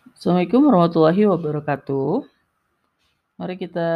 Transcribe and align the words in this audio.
Assalamualaikum 0.00 0.64
warahmatullahi 0.64 1.28
wabarakatuh. 1.28 2.24
Mari 3.36 3.54
kita 3.60 3.88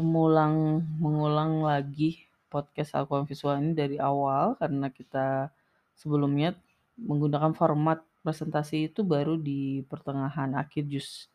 mulang 0.00 0.80
mengulang 0.96 1.60
lagi 1.60 2.24
podcast 2.48 2.96
Alquran 2.96 3.28
Visual 3.28 3.60
ini 3.60 3.76
dari 3.76 4.00
awal 4.00 4.56
karena 4.56 4.88
kita 4.88 5.52
sebelumnya 6.00 6.56
menggunakan 6.96 7.52
format 7.52 8.00
presentasi 8.24 8.88
itu 8.88 9.04
baru 9.04 9.36
di 9.36 9.84
pertengahan 9.84 10.56
akhir 10.56 10.88
juz 10.88 11.28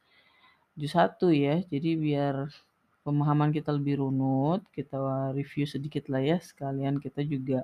juz 0.73 0.98
1 0.98 1.14
ya. 1.30 1.62
Jadi 1.70 1.94
biar 1.94 2.50
pemahaman 3.05 3.54
kita 3.54 3.70
lebih 3.78 4.02
runut, 4.02 4.66
kita 4.73 4.98
review 5.38 5.70
sedikit 5.70 6.10
lah 6.10 6.26
ya 6.26 6.41
sekalian 6.41 6.98
kita 6.98 7.21
juga 7.21 7.62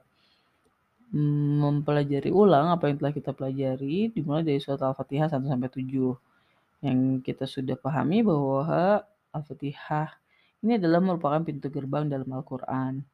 mm, 1.09 1.57
mempelajari 1.57 2.29
ulang 2.29 2.69
apa 2.69 2.85
yang 2.93 3.01
telah 3.01 3.13
kita 3.17 3.33
pelajari 3.33 4.13
dimulai 4.13 4.45
dari 4.45 4.61
surat 4.61 4.85
Al-Fatihah 4.85 5.25
1 5.33 5.41
sampai 5.41 5.73
7 5.73 6.34
yang 6.83 7.23
kita 7.23 7.47
sudah 7.47 7.79
pahami 7.79 8.25
bahwa 8.25 9.03
Al-Fatihah 9.35 10.25
ini 10.65 10.81
adalah 10.81 10.97
merupakan 10.97 11.45
pintu 11.45 11.69
gerbang 11.69 12.09
dalam 12.09 12.25
Al-Quran. 12.33 13.05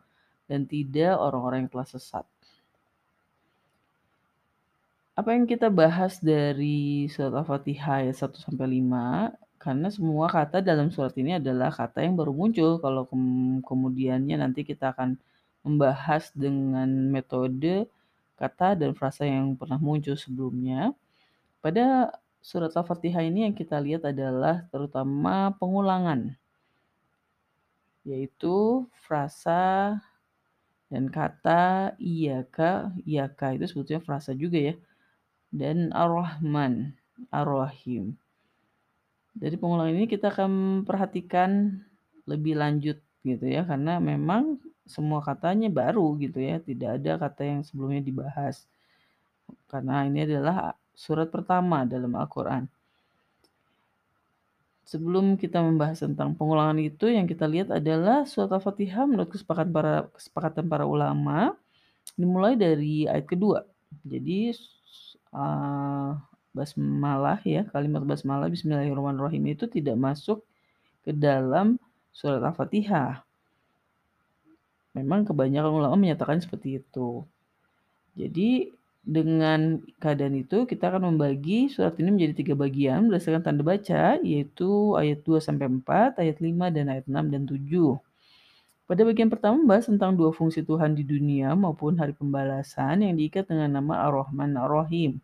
dan 0.50 0.66
tidak 0.66 1.14
orang-orang 1.22 1.70
yang 1.70 1.78
telah 1.78 1.86
sesat 1.86 2.26
apa 5.14 5.30
yang 5.38 5.46
kita 5.46 5.70
bahas 5.70 6.18
dari 6.18 7.06
surat 7.06 7.38
Al-Fatihah 7.38 8.10
ayat 8.10 8.18
1 8.18 8.34
sampai 8.34 8.82
5 8.82 9.62
karena 9.62 9.88
semua 9.94 10.26
kata 10.26 10.66
dalam 10.66 10.90
surat 10.90 11.14
ini 11.22 11.38
adalah 11.38 11.70
kata 11.70 12.02
yang 12.02 12.18
baru 12.18 12.34
muncul. 12.34 12.82
Kalau 12.82 13.06
ke 13.06 13.16
kemudiannya 13.62 14.42
nanti 14.42 14.66
kita 14.66 14.92
akan 14.98 15.16
membahas 15.62 16.34
dengan 16.34 16.90
metode 17.14 17.86
kata 18.42 18.74
dan 18.74 18.98
frasa 18.98 19.30
yang 19.30 19.54
pernah 19.54 19.78
muncul 19.78 20.18
sebelumnya. 20.18 20.98
Pada 21.62 22.10
surat 22.42 22.74
Al-Fatihah 22.74 23.22
ini 23.22 23.46
yang 23.46 23.56
kita 23.56 23.78
lihat 23.78 24.10
adalah 24.10 24.66
terutama 24.74 25.54
pengulangan 25.62 26.34
yaitu 28.04 28.84
frasa 29.00 29.96
dan 30.92 31.08
kata 31.08 31.96
iyaka, 32.02 32.92
iyaka 33.08 33.56
itu 33.56 33.66
sebetulnya 33.70 34.04
frasa 34.04 34.36
juga 34.36 34.60
ya 34.60 34.76
dan 35.54 35.94
Ar-Rahman, 35.94 36.98
Ar-Rahim. 37.30 38.18
Dari 39.38 39.54
pengulangan 39.54 39.94
ini 39.94 40.10
kita 40.10 40.34
akan 40.34 40.82
perhatikan 40.82 41.78
lebih 42.26 42.58
lanjut 42.58 42.98
gitu 43.22 43.46
ya 43.46 43.64
karena 43.64 44.02
memang 44.02 44.58
semua 44.84 45.24
katanya 45.24 45.72
baru 45.72 46.18
gitu 46.20 46.44
ya, 46.44 46.60
tidak 46.60 47.00
ada 47.00 47.12
kata 47.16 47.42
yang 47.48 47.62
sebelumnya 47.64 48.04
dibahas. 48.04 48.68
Karena 49.72 50.04
ini 50.04 50.28
adalah 50.28 50.76
surat 50.92 51.32
pertama 51.32 51.88
dalam 51.88 52.12
Al-Qur'an. 52.14 52.68
Sebelum 54.84 55.40
kita 55.40 55.64
membahas 55.64 56.04
tentang 56.04 56.36
pengulangan 56.36 56.76
itu, 56.84 57.08
yang 57.08 57.24
kita 57.24 57.48
lihat 57.48 57.72
adalah 57.72 58.28
surat 58.28 58.52
Al-Fatihah 58.52 59.08
menurut 59.08 59.32
kesepakatan 59.32 59.72
para 59.72 59.96
kesepakatan 60.12 60.68
para 60.68 60.84
ulama 60.84 61.56
dimulai 62.20 62.60
dari 62.60 63.08
ayat 63.08 63.26
kedua. 63.26 63.64
Jadi 64.04 64.52
uh, 65.34 66.16
basmalah 66.54 67.42
ya, 67.44 67.66
kalimat 67.74 68.06
basmalah 68.06 68.48
bismillahirrahmanirrahim 68.48 69.58
itu 69.58 69.66
tidak 69.66 69.98
masuk 69.98 70.46
ke 71.04 71.12
dalam 71.12 71.82
surat 72.14 72.40
Al-Fatihah. 72.40 73.26
Memang 74.94 75.26
kebanyakan 75.26 75.74
ulama 75.74 75.98
menyatakan 75.98 76.38
seperti 76.38 76.80
itu. 76.80 77.26
Jadi 78.14 78.70
dengan 79.04 79.84
keadaan 80.00 80.38
itu 80.40 80.64
kita 80.64 80.88
akan 80.88 81.12
membagi 81.12 81.68
surat 81.68 81.98
ini 82.00 82.14
menjadi 82.14 82.34
tiga 82.40 82.54
bagian 82.56 83.12
berdasarkan 83.12 83.44
tanda 83.44 83.66
baca 83.66 84.16
yaitu 84.24 84.96
ayat 84.96 85.26
2 85.28 85.44
sampai 85.44 85.68
4, 85.68 86.22
ayat 86.24 86.38
5 86.40 86.72
dan 86.72 86.86
ayat 86.88 87.06
6 87.10 87.34
dan 87.34 87.44
7. 87.44 88.13
Pada 88.84 89.02
bagian 89.08 89.32
pertama 89.32 89.64
membahas 89.64 89.88
tentang 89.88 90.12
dua 90.12 90.36
fungsi 90.36 90.60
Tuhan 90.60 90.92
di 90.92 91.08
dunia 91.08 91.56
maupun 91.56 91.96
hari 91.96 92.12
pembalasan 92.12 93.00
yang 93.00 93.16
diikat 93.16 93.48
dengan 93.48 93.80
nama 93.80 94.04
Ar-Rahman 94.12 94.60
Ar-Rahim. 94.60 95.24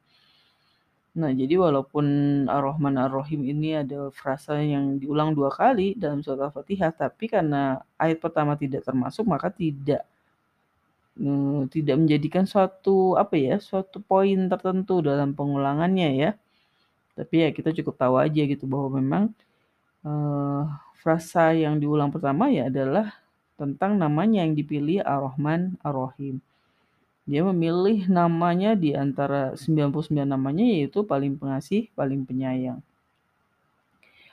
Nah, 1.19 1.35
jadi 1.35 1.59
walaupun 1.59 2.05
Ar-Rahman 2.47 2.95
Ar-Rahim 2.95 3.43
ini 3.43 3.75
ada 3.75 4.07
frasa 4.15 4.63
yang 4.63 4.95
diulang 4.95 5.35
dua 5.35 5.51
kali 5.51 5.91
dalam 5.99 6.23
surat 6.23 6.47
Al-Fatihah, 6.47 6.95
tapi 6.95 7.27
karena 7.27 7.83
ayat 7.99 8.23
pertama 8.23 8.55
tidak 8.55 8.87
termasuk, 8.87 9.27
maka 9.27 9.51
tidak 9.51 10.07
hmm, 11.19 11.67
tidak 11.67 11.95
menjadikan 11.99 12.47
suatu 12.47 13.19
apa 13.19 13.35
ya, 13.35 13.59
suatu 13.59 13.99
poin 13.99 14.47
tertentu 14.47 15.03
dalam 15.03 15.35
pengulangannya 15.35 16.09
ya. 16.15 16.31
Tapi 17.19 17.35
ya 17.43 17.49
kita 17.51 17.75
cukup 17.75 17.99
tahu 17.99 18.15
aja 18.15 18.41
gitu 18.47 18.63
bahwa 18.63 18.89
memang 19.03 19.23
uh, 20.07 20.63
frasa 21.03 21.51
yang 21.51 21.75
diulang 21.83 22.15
pertama 22.15 22.47
ya 22.47 22.71
adalah 22.71 23.11
tentang 23.59 23.99
namanya 23.99 24.47
yang 24.47 24.55
dipilih 24.55 25.03
Ar-Rahman 25.03 25.75
Ar-Rahim. 25.83 26.39
Dia 27.29 27.43
memilih 27.43 28.07
namanya 28.07 28.73
di 28.73 28.95
antara 28.95 29.53
99 29.53 30.09
namanya 30.23 30.63
yaitu 30.63 31.03
paling 31.03 31.35
pengasih, 31.35 31.91
paling 31.93 32.23
penyayang. 32.23 32.79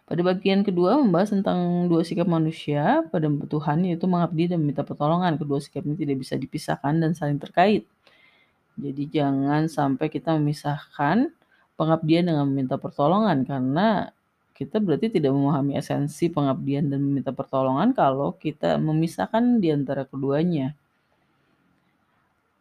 Pada 0.06 0.22
bagian 0.22 0.62
kedua 0.62 0.96
membahas 1.02 1.34
tentang 1.34 1.90
dua 1.90 2.06
sikap 2.06 2.30
manusia 2.30 3.02
pada 3.10 3.26
Tuhan 3.26 3.90
yaitu 3.90 4.06
mengabdi 4.06 4.46
dan 4.46 4.62
meminta 4.62 4.86
pertolongan. 4.86 5.34
Kedua 5.34 5.58
sikap 5.58 5.82
ini 5.82 5.98
tidak 5.98 6.22
bisa 6.22 6.38
dipisahkan 6.38 6.94
dan 7.02 7.10
saling 7.10 7.42
terkait. 7.42 7.82
Jadi 8.78 9.02
jangan 9.10 9.66
sampai 9.66 10.06
kita 10.06 10.38
memisahkan 10.38 11.34
pengabdian 11.74 12.30
dengan 12.30 12.46
meminta 12.46 12.78
pertolongan 12.78 13.42
karena 13.44 14.14
kita 14.56 14.80
berarti 14.80 15.12
tidak 15.12 15.36
memahami 15.36 15.76
esensi 15.76 16.32
pengabdian 16.32 16.88
dan 16.88 17.04
meminta 17.04 17.30
pertolongan 17.36 17.92
kalau 17.92 18.32
kita 18.32 18.80
memisahkan 18.80 19.60
di 19.60 19.68
antara 19.68 20.08
keduanya. 20.08 20.72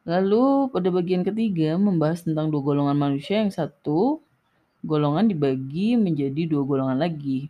Lalu 0.06 0.70
pada 0.70 0.92
bagian 0.94 1.24
ketiga 1.24 1.80
membahas 1.80 2.28
tentang 2.28 2.52
dua 2.52 2.62
golongan 2.62 2.94
manusia 2.94 3.42
yang 3.42 3.50
satu 3.50 4.22
golongan 4.86 5.26
dibagi 5.26 5.98
menjadi 5.98 6.46
dua 6.46 6.62
golongan 6.62 7.00
lagi. 7.00 7.50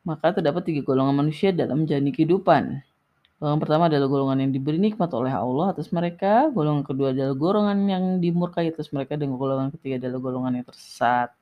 Maka 0.00 0.32
terdapat 0.32 0.64
tiga 0.64 0.80
golongan 0.80 1.12
manusia 1.12 1.52
dalam 1.52 1.84
menjalani 1.84 2.14
kehidupan. 2.14 2.80
Golongan 3.36 3.60
pertama 3.60 3.88
adalah 3.88 4.08
golongan 4.08 4.48
yang 4.48 4.52
diberi 4.52 4.80
nikmat 4.80 5.12
oleh 5.12 5.32
Allah 5.32 5.76
atas 5.76 5.92
mereka. 5.92 6.48
Golongan 6.52 6.84
kedua 6.88 7.12
adalah 7.12 7.36
golongan 7.36 7.78
yang 7.84 8.04
dimurkai 8.20 8.72
atas 8.72 8.88
mereka. 8.92 9.16
Dan 9.16 9.36
golongan 9.36 9.72
ketiga 9.76 10.00
adalah 10.00 10.20
golongan 10.20 10.60
yang 10.60 10.66
tersesat. 10.68 11.39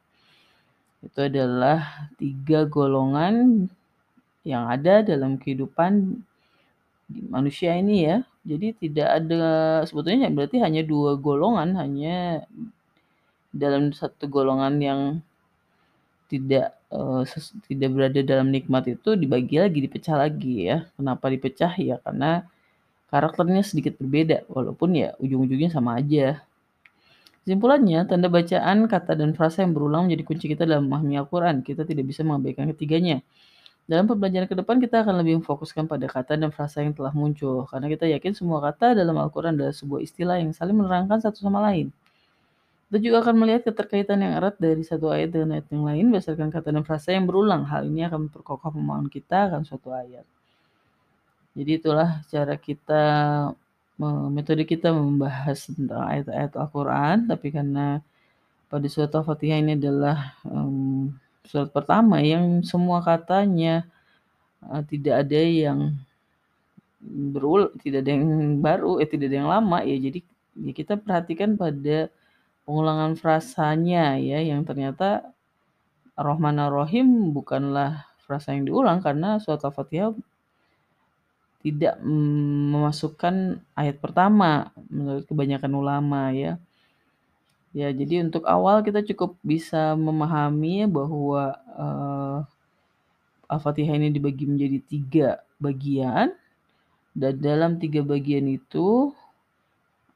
Itu 0.98 1.30
adalah 1.30 2.10
tiga 2.18 2.66
golongan 2.66 3.66
yang 4.42 4.66
ada 4.66 5.06
dalam 5.06 5.38
kehidupan 5.38 6.18
manusia 7.30 7.78
ini 7.78 8.08
ya. 8.08 8.16
Jadi 8.48 8.72
tidak 8.76 9.08
ada 9.20 9.42
sebetulnya 9.84 10.32
berarti 10.32 10.58
hanya 10.58 10.80
dua 10.82 11.14
golongan, 11.20 11.76
hanya 11.76 12.42
dalam 13.52 13.92
satu 13.92 14.24
golongan 14.26 14.74
yang 14.80 15.00
tidak, 16.28 16.76
ses 17.28 17.52
tidak 17.68 17.88
berada 17.92 18.20
dalam 18.24 18.48
nikmat 18.48 18.88
itu 18.88 19.16
dibagi 19.16 19.60
lagi, 19.60 19.78
dipecah 19.84 20.16
lagi 20.16 20.68
ya. 20.68 20.88
Kenapa 20.96 21.28
dipecah? 21.28 21.72
Ya 21.76 22.00
karena 22.04 22.48
karakternya 23.08 23.64
sedikit 23.64 23.96
berbeda, 23.96 24.44
walaupun 24.48 24.96
ya 24.96 25.16
ujung-ujungnya 25.20 25.72
sama 25.72 26.00
aja. 26.00 26.40
Kesimpulannya, 27.48 28.04
tanda 28.04 28.28
bacaan, 28.28 28.84
kata, 28.92 29.16
dan 29.16 29.32
frasa 29.32 29.64
yang 29.64 29.72
berulang 29.72 30.04
menjadi 30.04 30.20
kunci 30.20 30.52
kita 30.52 30.68
dalam 30.68 30.84
memahami 30.84 31.16
Al-Quran. 31.16 31.64
Kita 31.64 31.80
tidak 31.88 32.04
bisa 32.04 32.20
mengabaikan 32.20 32.68
ketiganya. 32.76 33.24
Dalam 33.88 34.04
pembelajaran 34.04 34.44
ke 34.44 34.52
depan, 34.52 34.76
kita 34.76 35.00
akan 35.00 35.24
lebih 35.24 35.40
memfokuskan 35.40 35.88
pada 35.88 36.04
kata 36.12 36.36
dan 36.36 36.52
frasa 36.52 36.84
yang 36.84 36.92
telah 36.92 37.08
muncul, 37.16 37.64
karena 37.64 37.88
kita 37.88 38.04
yakin 38.04 38.36
semua 38.36 38.60
kata 38.60 38.92
dalam 38.92 39.16
Al-Quran 39.16 39.56
adalah 39.56 39.72
sebuah 39.72 40.04
istilah 40.04 40.36
yang 40.44 40.52
saling 40.52 40.76
menerangkan 40.76 41.24
satu 41.24 41.40
sama 41.40 41.64
lain. 41.72 41.88
Kita 42.92 43.00
juga 43.00 43.24
akan 43.24 43.40
melihat 43.40 43.72
keterkaitan 43.72 44.20
yang 44.20 44.36
erat 44.36 44.60
dari 44.60 44.84
satu 44.84 45.08
ayat 45.08 45.32
dengan 45.32 45.56
ayat 45.56 45.72
yang 45.72 45.88
lain 45.88 46.04
berdasarkan 46.12 46.52
kata 46.52 46.68
dan 46.68 46.84
frasa 46.84 47.16
yang 47.16 47.24
berulang. 47.24 47.64
Hal 47.64 47.88
ini 47.88 48.04
akan 48.04 48.28
memperkokoh 48.28 48.76
pemahaman 48.76 49.08
kita 49.08 49.48
akan 49.48 49.64
suatu 49.64 49.88
ayat. 49.88 50.28
Jadi 51.56 51.80
itulah 51.80 52.20
cara 52.28 52.60
kita 52.60 53.02
metode 54.30 54.62
kita 54.62 54.94
membahas 54.94 55.66
tentang 55.66 56.06
ayat-ayat 56.06 56.54
Al-Quran, 56.54 57.16
tapi 57.26 57.50
karena 57.50 57.98
pada 58.70 58.86
surat 58.86 59.10
Al-Fatihah 59.10 59.58
ini 59.58 59.74
adalah 59.74 60.38
um, 60.46 61.10
surat 61.42 61.72
pertama 61.74 62.22
yang 62.22 62.62
semua 62.62 63.02
katanya 63.02 63.82
uh, 64.62 64.84
tidak 64.86 65.26
ada 65.26 65.40
yang 65.42 65.98
berul, 67.02 67.74
tidak 67.82 68.06
ada 68.06 68.10
yang 68.14 68.62
baru, 68.62 69.02
eh 69.02 69.08
tidak 69.10 69.34
ada 69.34 69.36
yang 69.42 69.50
lama 69.50 69.78
ya. 69.82 69.96
Jadi 69.98 70.20
ya 70.62 70.72
kita 70.74 70.94
perhatikan 70.94 71.58
pada 71.58 72.06
pengulangan 72.62 73.18
frasanya 73.18 74.14
ya, 74.22 74.38
yang 74.38 74.62
ternyata 74.62 75.34
Ar-Rahman 76.14 76.58
Ar-Rahim 76.58 77.34
bukanlah 77.34 78.06
frasa 78.22 78.54
yang 78.54 78.68
diulang 78.68 79.02
karena 79.02 79.42
surat 79.42 79.64
Al-Fatihah 79.64 80.14
tidak 81.58 81.98
memasukkan 82.02 83.58
ayat 83.74 83.98
pertama 83.98 84.70
menurut 84.86 85.26
kebanyakan 85.26 85.72
ulama 85.74 86.30
ya. 86.30 86.56
Ya, 87.76 87.92
jadi 87.92 88.24
untuk 88.24 88.48
awal 88.48 88.80
kita 88.80 89.04
cukup 89.12 89.36
bisa 89.44 89.92
memahami 89.92 90.88
bahwa 90.88 91.52
uh, 91.76 92.38
Al-Fatihah 93.48 94.00
ini 94.00 94.08
dibagi 94.08 94.48
menjadi 94.48 94.78
tiga 94.88 95.28
bagian 95.60 96.32
dan 97.12 97.34
dalam 97.38 97.76
tiga 97.76 98.00
bagian 98.00 98.48
itu 98.48 99.12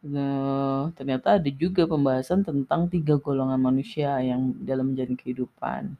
uh, 0.06 0.89
ternyata 0.97 1.37
ada 1.37 1.50
juga 1.53 1.85
pembahasan 1.85 2.47
tentang 2.47 2.89
tiga 2.89 3.19
golongan 3.21 3.61
manusia 3.61 4.17
yang 4.23 4.55
dalam 4.62 4.94
menjalani 4.94 5.19
kehidupan. 5.19 5.93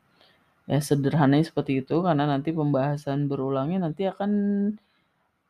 Ya 0.71 0.79
sederhananya 0.79 1.43
seperti 1.43 1.83
itu 1.83 2.01
karena 2.07 2.25
nanti 2.25 2.55
pembahasan 2.55 3.27
berulangnya 3.27 3.83
nanti 3.83 4.07
akan 4.07 4.31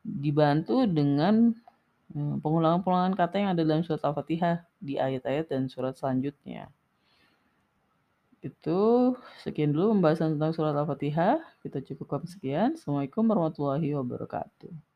dibantu 0.03 0.85
dengan 0.85 1.55
eh, 2.13 2.37
pengulangan-pengulangan 2.43 3.15
kata 3.15 3.35
yang 3.39 3.51
ada 3.55 3.63
dalam 3.63 3.83
surat 3.87 4.03
Al-Fatihah 4.03 4.67
di 4.83 4.99
ayat-ayat 4.99 5.49
dan 5.49 5.71
surat 5.71 5.95
selanjutnya. 5.95 6.69
Itu 8.43 9.15
sekian 9.47 9.71
dulu 9.71 9.95
pembahasan 9.99 10.35
tentang 10.37 10.53
surat 10.53 10.75
Al-Fatihah. 10.75 11.39
Kita 11.63 11.79
cukupkan 11.79 12.27
sekian. 12.27 12.75
Assalamualaikum 12.75 13.23
warahmatullahi 13.23 13.95
wabarakatuh. 13.95 14.92